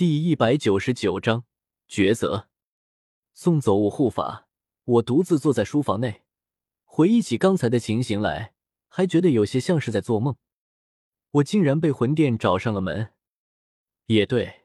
[0.00, 1.44] 第一百九十九章
[1.86, 2.48] 抉择。
[3.34, 4.48] 送走我护法，
[4.84, 6.22] 我独自坐在书房内，
[6.84, 8.54] 回忆起刚才的情形来，
[8.88, 10.36] 还觉得有些像是在做梦。
[11.32, 13.12] 我竟然被魂殿找上了门。
[14.06, 14.62] 也对，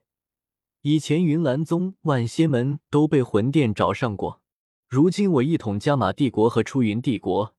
[0.83, 4.42] 以前云岚宗、万仙门都被魂殿找上过，
[4.88, 7.54] 如今我一统加玛帝国和出云帝国，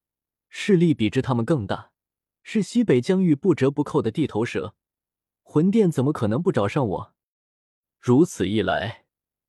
[0.49, 1.91] 势力比之他们更大，
[2.43, 4.75] 是西北疆域不折不扣的地头蛇，
[5.43, 7.16] 魂殿怎么可能不找上我？
[8.07, 9.05] 如此一来，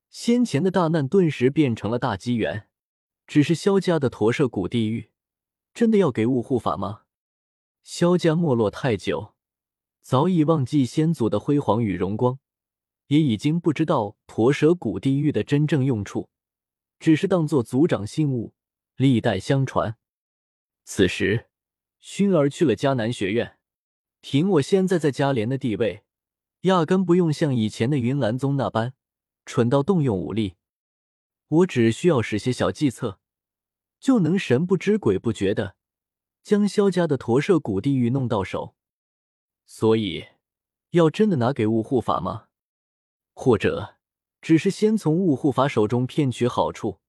[0.10, 2.68] 先前的大难顿时变成了大机缘。
[3.28, 5.12] 只是萧家的驼舍古地狱，
[5.76, 7.04] 真的要给雾护法吗？
[7.84, 9.36] 萧家没落太久，
[10.02, 12.40] 早已忘记先祖的辉煌与荣光，
[13.10, 16.32] 也已经不知道驼舍古地狱的真正用处，
[16.98, 18.56] 只是当做族长信物，
[18.96, 19.98] 历代相传。
[20.84, 21.46] 此时，
[22.02, 23.60] 薰儿去了迦南学院，
[24.20, 26.06] 凭我现在在迦莲的地位。
[26.62, 28.94] 压根不用像以前的云岚宗那般
[29.46, 30.56] 蠢到动用武力，
[31.48, 33.20] 我只需要使些小计策，
[34.00, 35.76] 就能神不知鬼不觉的
[36.44, 38.76] 将萧家的驼舍古地狱弄到手。
[39.66, 40.26] 所以，
[40.92, 42.48] 要真的拿给雾护法吗？
[43.34, 43.96] 或者，
[44.42, 47.00] 只是先从雾护法手中骗取好处，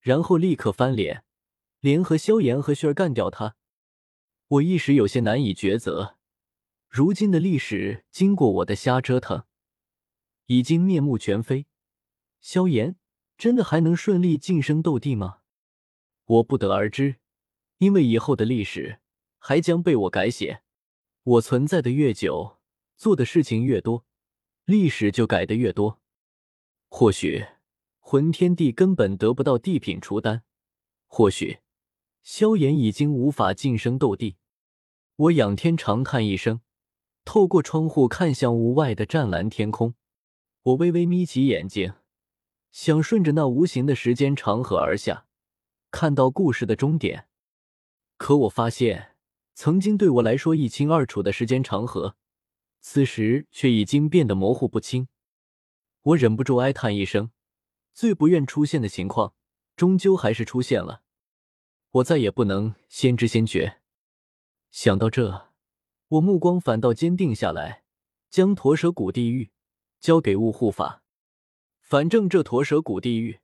[0.00, 1.24] 然后立刻翻脸，
[1.80, 3.56] 联合萧炎和薰儿干掉他？
[4.48, 6.18] 我一时有些难以抉择。
[6.94, 9.44] 如今的历史，经过我的瞎折腾，
[10.44, 11.64] 已经面目全非。
[12.38, 12.96] 萧炎
[13.38, 15.38] 真的还能顺利晋升斗帝吗？
[16.26, 17.16] 我不得而知，
[17.78, 19.00] 因为以后的历史
[19.38, 20.64] 还将被我改写。
[21.22, 22.58] 我存在的越久，
[22.94, 24.04] 做的事情越多，
[24.66, 25.98] 历史就改的越多。
[26.90, 27.46] 或许
[28.00, 30.42] 魂天帝根本得不到地品除丹，
[31.06, 31.60] 或许
[32.22, 34.36] 萧炎已经无法晋升斗帝。
[35.16, 36.60] 我仰天长叹一声。
[37.24, 39.94] 透过窗户看向屋外的湛蓝天空，
[40.62, 41.94] 我微微眯起眼睛，
[42.70, 45.26] 想顺着那无形的时间长河而下，
[45.90, 47.28] 看到故事的终点。
[48.16, 49.16] 可我发现，
[49.54, 52.16] 曾经对我来说一清二楚的时间长河，
[52.80, 55.08] 此时却已经变得模糊不清。
[56.02, 57.30] 我忍不住哀叹一声，
[57.92, 59.34] 最不愿出现的情况，
[59.76, 61.02] 终究还是出现了。
[61.92, 63.78] 我再也不能先知先觉。
[64.70, 65.51] 想到这。
[66.12, 67.84] 我目光反倒坚定下来，
[68.28, 69.50] 将驼蛇谷地狱
[69.98, 71.02] 交给雾护法。
[71.80, 73.40] 反正这驼蛇谷地狱，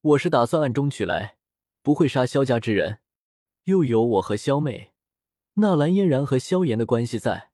[0.00, 1.36] 我是打算暗中取来，
[1.82, 3.00] 不会杀萧家之人。
[3.64, 4.94] 又有我和萧妹、
[5.54, 7.50] 纳兰嫣然和萧炎的关系在，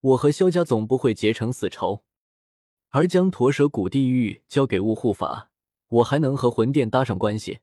[0.00, 2.04] 我和萧家总不会结成死仇。
[2.90, 5.50] 而将驼蛇谷地狱交给雾护法，
[5.88, 7.60] 我还能和魂殿搭上关系。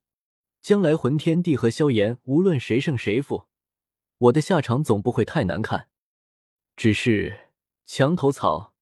[0.60, 3.46] 将来魂天帝和萧炎无论谁胜谁负，
[4.18, 5.90] 我的下场总不会太难看。
[6.82, 7.52] 只是
[7.86, 8.74] 墙头草，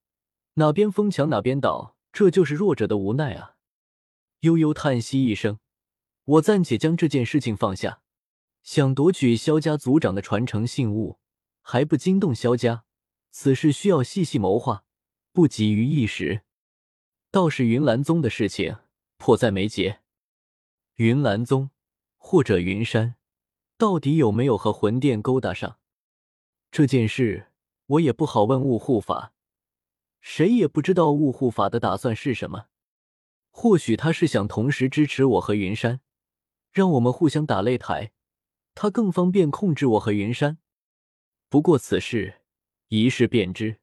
[0.54, 3.56] 哪边疯墙哪边倒，这就是弱者的无奈啊！
[4.38, 5.58] 悠悠叹息一声，
[6.24, 8.00] 我暂且将这件事情放下，
[8.62, 11.18] 想夺取萧家族长的传承信物，
[11.60, 12.84] 还不惊动萧家，
[13.32, 14.86] 此事需要细细谋划，
[15.34, 16.40] 不急于一时。
[17.30, 18.78] 倒是云岚宗的事情
[19.18, 20.00] 迫在眉睫，
[20.94, 21.68] 云岚宗
[22.16, 23.16] 或者云山，
[23.76, 25.78] 到底有没有和魂殿勾搭上
[26.70, 27.48] 这件事？
[27.90, 29.32] 我也不好问雾护法，
[30.20, 32.66] 谁也不知道雾护法的打算是什么。
[33.50, 36.00] 或许他是想同时支持我和云山，
[36.70, 38.12] 让我们互相打擂台，
[38.76, 40.58] 他更方便控制我和云山。
[41.48, 42.42] 不过此事
[42.88, 43.80] 一试便知。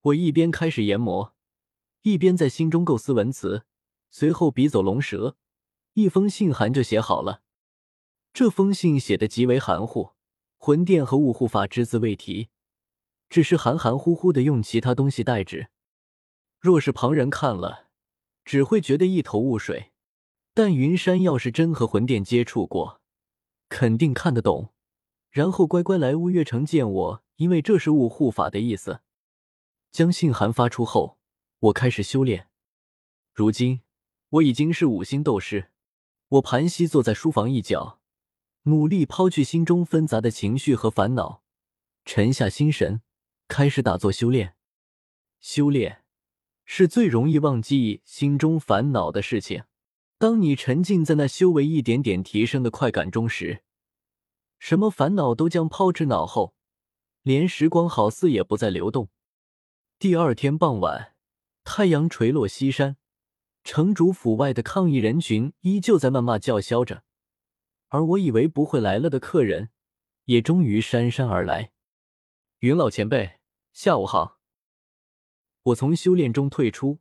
[0.00, 1.36] 我一边开始研磨，
[2.00, 3.62] 一边在心中构思文辞，
[4.10, 5.36] 随后笔走龙蛇，
[5.92, 7.42] 一封信函就写好了。
[8.32, 10.10] 这封信写的极为含糊，
[10.56, 12.48] 魂殿和雾护法只字未提。
[13.32, 15.68] 只是含含糊糊的用其他东西代之，
[16.60, 17.88] 若是旁人看了，
[18.44, 19.92] 只会觉得一头雾水。
[20.52, 23.00] 但云山要是真和魂殿接触过，
[23.70, 24.74] 肯定看得懂，
[25.30, 29.00] 然后乖乖来乌月城见我，因为这是雾护法的意思。
[29.90, 31.16] 将信函发出后，
[31.60, 32.50] 我开始修炼。
[33.32, 33.80] 如今
[34.28, 35.70] 我已经是五星斗师，
[36.28, 37.98] 我盘膝坐在书房一角，
[38.64, 41.42] 努力抛去心中纷杂的情绪和烦恼，
[42.04, 43.00] 沉下心神。
[43.52, 44.54] 开始打坐修炼，
[45.38, 46.04] 修炼
[46.64, 49.64] 是最容易忘记心中烦恼的事情。
[50.16, 53.62] 当你沉浸在那修为一点点提升的快感中时，
[54.58, 56.54] 什么烦恼都将抛之脑后，
[57.20, 59.10] 连时光好似也不再流动。
[59.98, 61.14] 第二天傍晚，
[61.62, 62.96] 太阳垂落西山，
[63.62, 67.04] 城主府外的抗议人群依旧在谩骂叫嚣着，
[67.88, 69.68] 而我以为不会来了的客人，
[70.24, 71.72] 也终于姗姗而来。
[72.60, 73.41] 云老前辈。
[73.72, 74.38] 下午好。
[75.62, 77.00] 我从修炼中退出，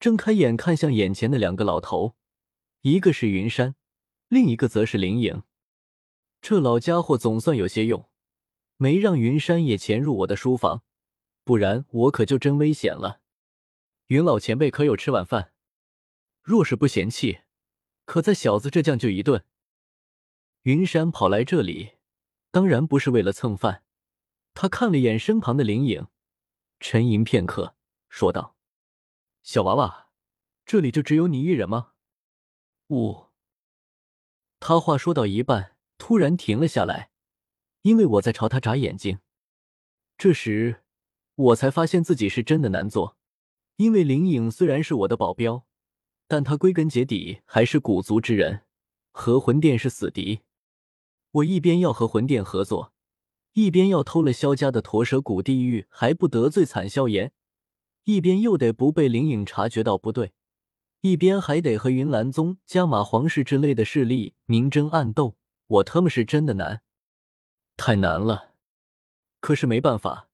[0.00, 2.16] 睁开眼看向眼前的两个老头，
[2.80, 3.76] 一个是云山，
[4.26, 5.44] 另一个则是林颖。
[6.40, 8.10] 这老家伙总算有些用，
[8.76, 10.82] 没让云山也潜入我的书房，
[11.44, 13.20] 不然我可就真危险了。
[14.08, 15.52] 云老前辈可有吃晚饭？
[16.42, 17.42] 若是不嫌弃，
[18.04, 19.44] 可在小子这将就一顿。
[20.62, 21.92] 云山跑来这里，
[22.50, 23.84] 当然不是为了蹭饭。
[24.54, 26.06] 他看了眼身旁的灵影，
[26.78, 27.74] 沉吟片刻，
[28.08, 28.56] 说道
[29.42, 30.08] ：“小娃娃，
[30.64, 31.92] 这里就只有你一人吗？”
[32.90, 33.26] 呜。
[34.58, 35.76] 他话说到一半。
[36.02, 37.10] 突然停了下来，
[37.82, 39.18] 因为我在朝他眨眼睛。
[40.16, 40.82] 这时，
[41.34, 43.18] 我才发现自己是真的难做。
[43.76, 45.66] 因为灵影虽然是我的保镖，
[46.26, 48.62] 但他归根结底还是古族之人，
[49.12, 50.40] 和魂殿是死敌。
[51.32, 52.94] 我一边要和魂殿合作，
[53.52, 57.32] 一边要偷了萧家的驼蛇谷地狱还不得罪惨萧炎，
[58.04, 60.32] 一边又得不被林颖察觉到不对，
[61.00, 65.36] 一边还得和云岚宗、加马皇室之类的势力明争暗斗。
[65.66, 66.82] 我他妈是真的难，
[67.76, 68.54] 太难了。
[69.40, 70.28] 可是没办法，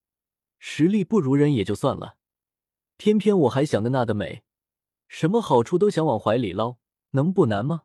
[0.59, 2.17] 实力不如人也就算了，
[2.97, 4.43] 偏偏我还想的那的美，
[5.09, 6.77] 什么好处都想往怀里捞，
[7.11, 7.83] 能不难吗？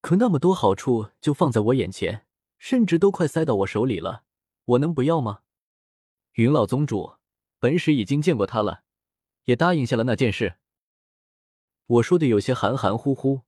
[0.00, 2.26] 可那么多好处就放在我眼前，
[2.58, 4.24] 甚至都快塞到我手里了，
[4.70, 5.42] 我能不要吗？
[6.32, 7.16] 云老宗主，
[7.58, 8.84] 本使已经见过他了，
[9.44, 10.58] 也答应下了那件事。
[11.86, 13.42] 我说的有些含含糊糊，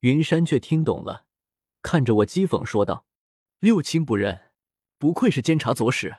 [0.00, 1.26] 云山却听懂了。
[1.80, 3.06] 看着我讥讽说道
[3.60, 4.50] ：“六亲不认，
[4.98, 6.18] 不愧是监察左使。”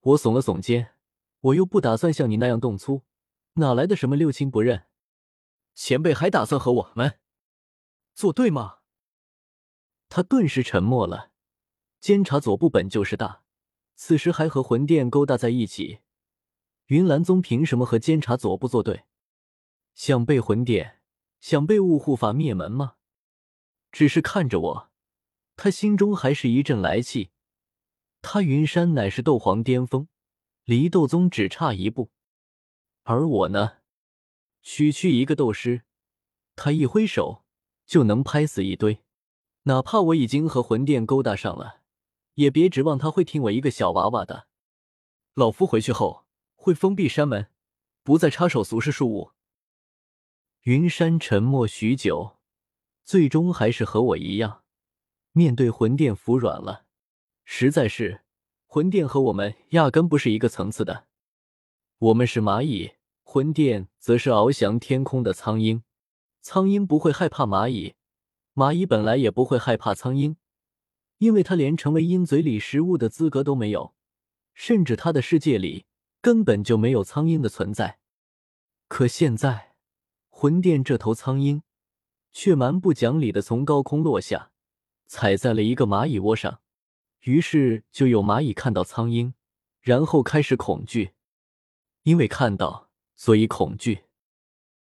[0.00, 0.96] 我耸了耸肩，
[1.40, 3.04] 我又不打算像你那样动粗，
[3.54, 4.88] 哪来的什么六亲不认？
[5.74, 7.20] 前辈还打算和我们
[8.14, 8.80] 作对吗？
[10.08, 11.31] 他顿时沉默了。
[12.02, 13.44] 监察左部本就是大，
[13.94, 16.00] 此时还和魂殿勾搭在一起，
[16.86, 19.04] 云岚宗凭什么和监察左部作对？
[19.94, 20.98] 想被魂殿，
[21.38, 22.96] 想被雾护法灭门吗？
[23.92, 24.90] 只是看着我，
[25.54, 27.30] 他心中还是一阵来气。
[28.20, 30.08] 他云山乃是斗皇巅峰，
[30.64, 32.10] 离斗宗只差一步，
[33.04, 33.74] 而我呢，
[34.60, 35.82] 区区一个斗师，
[36.56, 37.44] 他一挥手
[37.86, 39.04] 就能拍死一堆。
[39.62, 41.81] 哪怕我已经和魂殿勾搭上了，
[42.34, 44.46] 也别指望他会听我一个小娃娃的。
[45.34, 46.24] 老夫回去后
[46.54, 47.48] 会封闭山门，
[48.02, 49.32] 不再插手俗世事务。
[50.62, 52.38] 云山沉默许久。
[53.04, 54.62] 最终还是和我一样，
[55.32, 56.84] 面对魂殿服软了。
[57.44, 58.22] 实在是，
[58.64, 61.08] 魂殿和我们压根不是一个层次的。
[61.98, 62.92] 我们是蚂蚁，
[63.24, 65.82] 魂殿则是翱翔天空的苍鹰。
[66.40, 67.94] 苍鹰不会害怕蚂蚁，
[68.54, 70.36] 蚂蚁本来也不会害怕苍鹰，
[71.22, 73.94] 因为他连成为鹰嘴里食物的资格都没有，
[74.54, 75.86] 甚至他的世界里
[76.20, 78.00] 根本就没有苍鹰的存在。
[78.88, 79.76] 可现在，
[80.28, 81.62] 魂殿这头苍鹰。
[82.32, 84.50] 却蛮不讲理的从高空落下，
[85.06, 86.60] 踩在了一个蚂蚁窝上。
[87.20, 89.34] 于是就有蚂蚁看到苍鹰，
[89.80, 91.12] 然后开始恐惧，
[92.02, 94.04] 因为看到，所以恐惧。